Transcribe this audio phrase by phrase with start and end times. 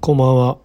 [0.00, 0.58] こんばんは。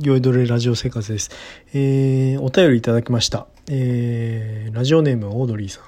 [0.00, 1.30] 酔いどれラジオ生活です。
[1.72, 3.46] えー、お便りいただきました。
[3.68, 5.80] えー、ラジオネームオードリーさ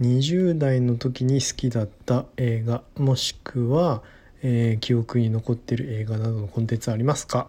[0.00, 0.04] ん。
[0.04, 4.02] 20代の時に好きだった映画、もしくは、
[4.42, 7.48] えー、記憶に残ってる映画などのコンテンツありますか？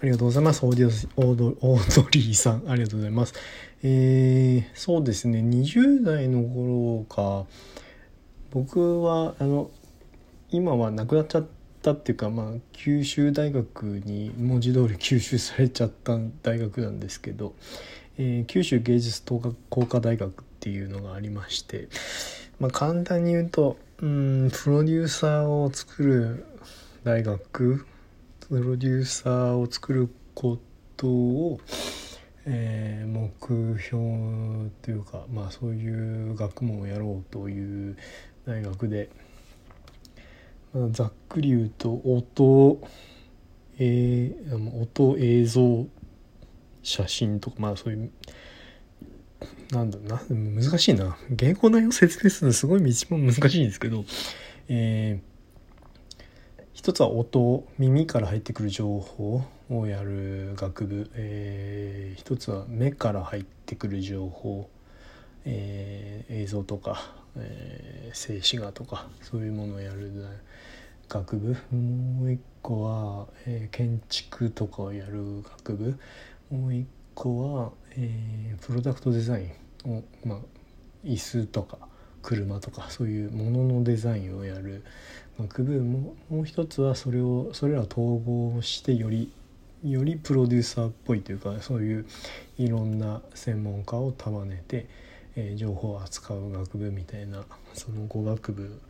[0.00, 0.64] ありがとうございます。
[0.64, 3.34] オーディオオードオードリーさん、ありがとうございます。
[3.82, 7.46] えー、そうですね、20代の頃か、
[8.50, 9.70] 僕は、あの、
[10.50, 11.46] 今は亡くなっちゃっ
[11.86, 17.54] たっていうか、まあ、九州大学に文字通り吸収されちゃった大学なんですけど、
[18.18, 21.88] えー、九州芸術工科大学っていうのがありまして、
[22.58, 26.44] まあ、簡単に言うとうんプロデューサーを作る
[27.04, 27.86] 大学
[28.48, 30.58] プロデューサーを作るこ
[30.96, 31.60] とを、
[32.46, 37.96] えー、目標というか、まあ、そういう学問をやろうという
[38.44, 39.08] 大学で。
[40.90, 42.80] ざっくり言うと音、
[43.78, 45.86] えー、音映像
[46.82, 48.10] 写真とかまあそういう
[49.70, 51.16] なんだな難しいな。
[51.38, 54.04] 原稿内容説明するのすごい一番難しいんですけど、
[54.68, 64.70] えー、一つは音耳から入ってくる情報をやる学部、えー、一つは目から入ってくる情報、
[65.44, 70.10] えー、映像とか、えー、静止画とかそういうものをやる
[71.08, 71.56] 学部。
[71.74, 75.98] もう一個は、えー、建築とかをやる学部。
[76.50, 79.52] もう一個は、えー、プロダクトデザイ
[79.84, 80.38] ンを、まあ、
[81.04, 81.78] 椅子とか
[82.22, 84.82] 車とかそういうもののデザインをやる
[85.38, 85.80] 学部。
[85.80, 89.30] ももう一つはそれをそれらを統合してより
[89.84, 92.06] よりプロデューサーっぽいというかそういう
[92.58, 94.86] いろんな専門家を束ねて、
[95.36, 98.80] えー、情報を扱う学部みたいなその語学部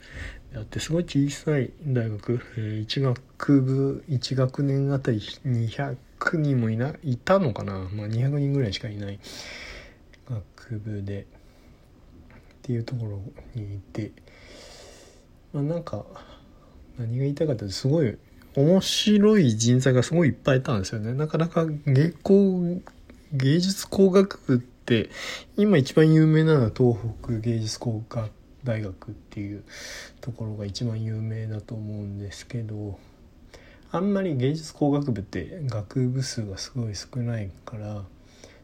[0.54, 5.96] やってすごい小さい大学、えー、1学部1学年あたり200
[6.36, 9.18] 人もいないたのかな、まあ、200人ぐらいしかいない
[10.30, 11.24] 学部でっ
[12.62, 13.20] ていうところ
[13.54, 14.12] にいて、
[15.52, 16.04] まあ、なんか
[16.96, 18.16] 何が言いたかったすごい
[18.56, 21.12] 面白い人材がすごいいっぱいいたんですよね。
[21.12, 22.80] なかなか芸工
[23.32, 24.66] 芸術工学部
[25.56, 28.30] 今一番有名なのは東北芸術工学
[28.62, 29.64] 大学っていう
[30.20, 32.98] ところが一番有名だと思うんですけど
[33.90, 38.02] あんまり芸術工学部って学部数がすごい少ないから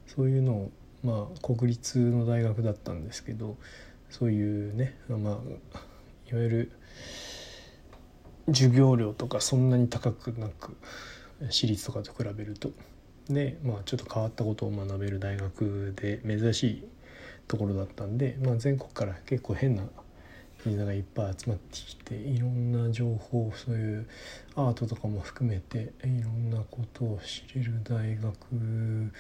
[0.07, 0.71] そういうのを
[1.03, 3.57] まあ国立の大学だったんですけど
[4.11, 5.19] そういうねまあ
[6.31, 6.73] いわゆる
[8.49, 10.77] 授業料とかそんなに高くなく
[11.51, 12.71] 私立とかと比べると。
[13.29, 16.85] でまあちょっと変わったことを学べる大学で珍しい
[17.49, 19.85] ところだったんで、まあ、全国から結構変な
[20.65, 24.07] みんながいっぱい集まってきていろんな情報そういう
[24.55, 29.13] アートとかも含めていろんなことを知れる大学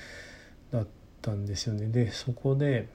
[0.71, 0.87] だっ
[1.21, 1.89] たんですよね。
[1.89, 2.89] でそこで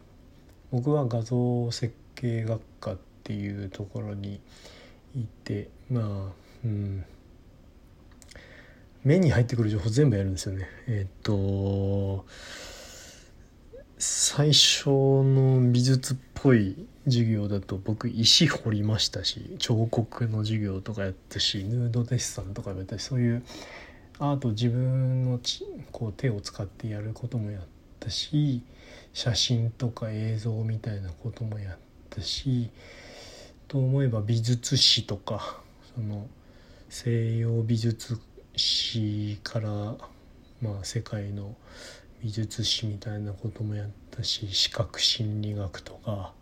[0.71, 4.39] 僕は画像設計学科っていうところに
[5.15, 6.31] いてまあ
[6.63, 7.05] うん
[9.03, 10.67] 目に入ってくる情報全部やるんですよね。
[10.87, 12.25] えっ、と
[13.99, 23.43] 最初の美術っぽい授業だと僕石彫りましたし彫刻の授業とかやったしヌードデッサンとかやったしそういう
[24.19, 25.39] アート自分の
[25.91, 27.63] こう手を使ってやることもやっ
[27.99, 28.61] たし
[29.13, 31.77] 写真とか映像みたいなこともやっ
[32.09, 32.69] たし
[33.67, 35.61] と思えば美術史とか
[35.95, 36.27] その
[36.89, 38.19] 西洋美術
[38.57, 39.69] 史から
[40.61, 41.55] まあ世界の
[42.21, 46.33] 美術史みたいなこともやったし視覚心理学とか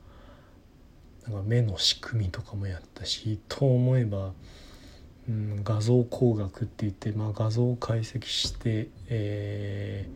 [1.27, 4.31] なんか目の仕組みとかもやったしと思えば、
[5.27, 10.07] うん、画像工学って言って、まあ、画像を解析して、え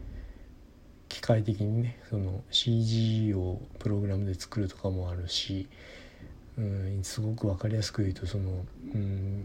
[1.10, 5.68] ー、機械的にねその CG をプログラムで作るとかもあるし、
[6.58, 9.44] うん、すごく分かりやすく言うとその、うん、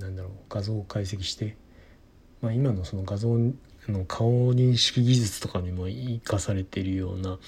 [0.00, 1.56] なんだろう画像を解析して、
[2.40, 3.36] まあ、今のその画像
[3.88, 7.38] の顔認識技術とかにも生かされているような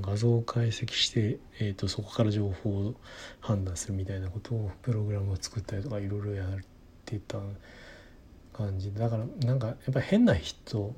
[0.00, 2.94] 画像を解析して、えーと、そこから情報を
[3.40, 6.48] 判断するみたいなことをプログラムを作ったりとかいろいろやっ
[7.04, 7.38] てた
[8.52, 10.94] 感じだからなんかやっぱ変な人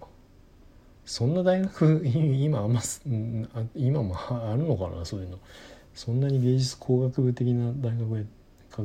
[1.05, 2.81] そんな大学 今あんま
[3.75, 5.39] 今もあるのかなそういうの。
[5.95, 8.27] そんなに芸術工学部的な大学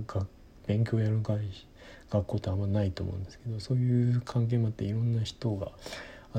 [0.08, 0.28] が
[0.68, 1.40] 勉強やる会
[2.10, 5.72] 学校ってあんまないと思うんですけどそういう関係もあっていろんな人が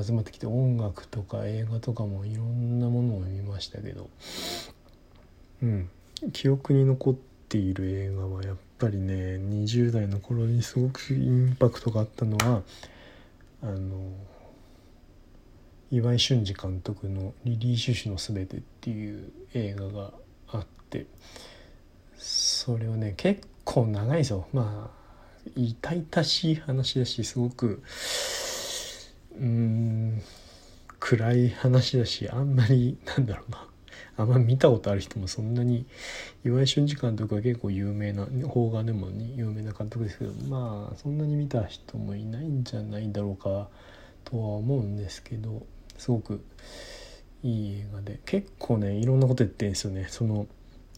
[0.01, 4.09] 集まってきて音楽とか映画とかもいろんなものを見ましたけど
[5.61, 5.89] うん
[6.33, 12.61] 記憶に残っている映画はやっぱりね20代の頃にすごくインパクトがあったのは
[13.61, 14.11] あの
[15.91, 20.13] 岩井俊二監督の「リリー・シュシュのすべて」っていう映画が
[20.49, 21.07] あって
[22.17, 24.91] それをね結構長いですよま
[25.45, 27.83] あ痛々しい話だしすごく
[29.39, 30.21] うん
[30.99, 33.65] 暗い話だしあんまりなんだろうな。
[34.17, 35.85] あんま見たことある人もそんなに
[36.43, 43.69] 岩井俊二監督は結構有名な邦画でも、ね、有名な監督ですけどまあそんなに見た人もいないんじゃないだろうか
[44.25, 45.65] とは思うんですけど
[45.97, 46.43] すごく
[47.43, 50.07] いい映画で結構ねいろんなこと言ってるんですよね。
[50.09, 50.47] その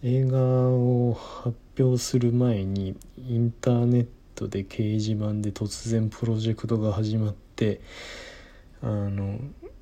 [0.03, 7.81] 映画を発表する前にインターネットで掲示板で突然プロジェクトが始まって
[8.81, 9.39] あの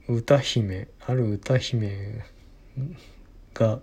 [0.07, 2.24] 歌姫ある歌姫
[3.54, 3.80] が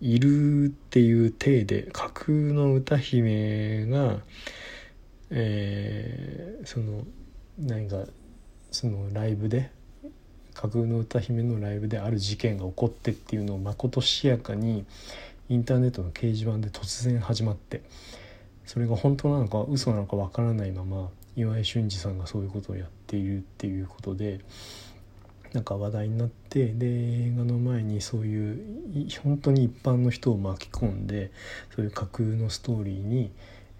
[0.00, 4.18] いるっていう体で架空の歌姫が
[5.30, 7.04] えー、その
[7.58, 8.04] 何か
[8.70, 9.70] そのライブで
[10.54, 14.84] 架空の歌姫のライブである事件が起こってっていうのをまことしやかに
[15.48, 17.82] インターネットの掲示板で突然始まって
[18.66, 24.40] それが本当なのか嘘なのかわからないまま岩井俊二さんがそういうことをやっているっていうことで
[25.52, 31.30] なんか話題になってで映画の前にそういう本当に一般の人を巻き込んで
[31.74, 33.30] そういう架空のストーリーに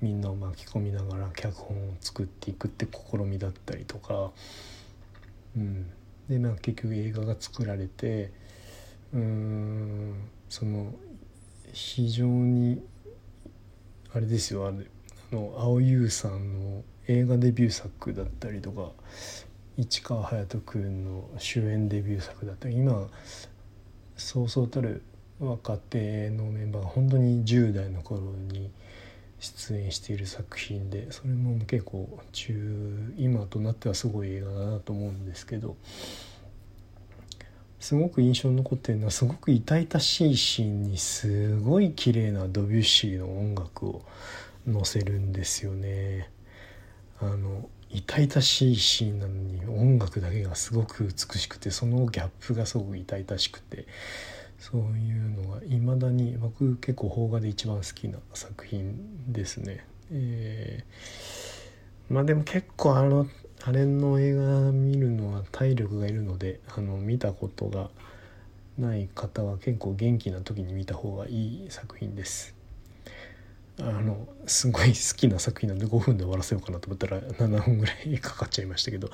[0.01, 4.31] みんなを巻き込みながら脚本を作っていくって試みだったりとか、
[5.57, 5.91] うん、
[6.31, 8.31] でまあ結局映画が作られて
[9.13, 10.15] うーん
[10.49, 10.93] その
[11.73, 12.83] 非常に
[14.13, 14.77] あれですよあれ
[15.33, 18.91] あの蒼井優さんの映画デビュー作だったりとか
[19.77, 23.09] 市川隼人君の主演デビュー作だったり今
[24.17, 25.03] そうそうたる
[25.41, 28.71] 若手のメンバーが本当に10代の頃に
[29.39, 35.77] 出演している作品でそれも結構中今となってはすごい映画だなと思うんですけど
[37.81, 44.03] すごく印象に残ってるのはすごく痛々しいシーンにすごい綺麗なドビュッシーの音楽を
[44.67, 46.31] 載せるんですよね。
[47.21, 53.87] あの痛々しいシーンなのに音楽だけがすごく美しくてそのギャップがすごく痛々しくて
[54.59, 59.87] そういうのがいまだに僕結構邦画で一番好きな作品ですね。
[60.11, 63.27] えー、まあでも結構あの
[63.65, 67.91] あれの映画見るのは体力がいるのであの見たことが
[68.79, 72.55] ない方は結構元気な時に見た方がいい作品です。
[73.81, 79.09] あのすごい好きな作品なんで5分で終わらせようかなと思ったら7分ぐらいかかっちゃいましたけど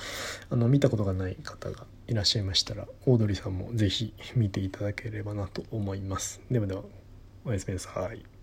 [0.49, 6.41] あの見たことがない方がいらっしゃいましたらオードリーさんも是非見ていただければなと思います。
[6.51, 6.83] ではでは
[7.45, 8.34] おやすみなさい。